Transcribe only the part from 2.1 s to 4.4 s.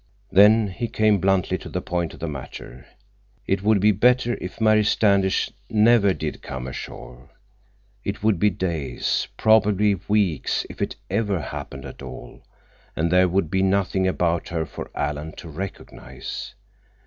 of the matter. It would be better